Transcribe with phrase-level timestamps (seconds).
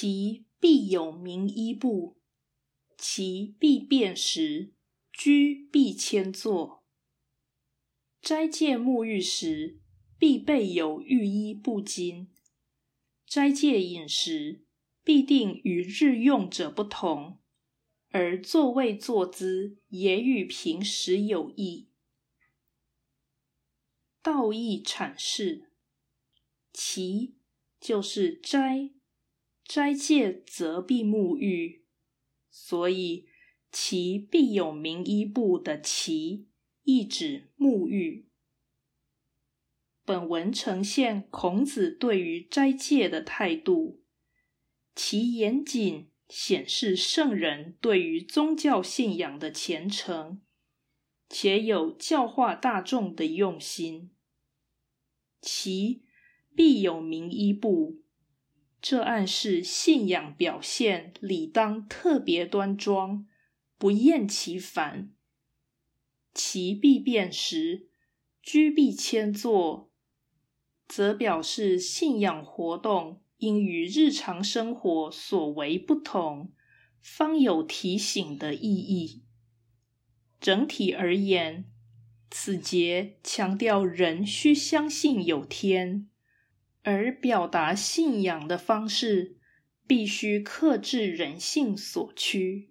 [0.00, 2.20] 其必有名医部，
[2.96, 4.72] 其必辨识，
[5.12, 6.84] 居必迁坐。
[8.22, 9.80] 斋戒沐浴时，
[10.16, 12.28] 必备有浴衣布巾。
[13.26, 14.64] 斋戒饮食，
[15.02, 17.40] 必定与日用者不同，
[18.10, 21.88] 而座位坐姿也与平时有异。
[24.22, 25.72] 道义阐释：
[26.72, 27.34] 其
[27.80, 28.92] 就是斋。
[29.68, 31.84] 斋戒则必沐浴，
[32.48, 33.28] 所以
[33.70, 36.48] 其必有名医部的其，
[36.84, 38.30] 意指沐浴。
[40.06, 44.02] 本文呈现孔子对于斋戒的态度，
[44.94, 50.40] 其严谨显示圣人对于宗教信仰的虔诚，
[51.28, 54.12] 且有教化大众的用心。
[55.42, 56.06] 其
[56.56, 58.02] 必有名医部。
[58.80, 63.26] 这暗示信仰表现理当特别端庄，
[63.76, 65.12] 不厌其烦。
[66.32, 67.88] 其必变时，
[68.40, 69.90] 居必迁坐，
[70.86, 76.52] 则表示信仰活动应与日常生活所为不同，
[77.00, 79.24] 方有提醒的意义。
[80.40, 81.64] 整体而言，
[82.30, 86.08] 此节强调人需相信有天。
[86.82, 89.36] 而表达信仰的方式，
[89.86, 92.70] 必须克制人性所趋。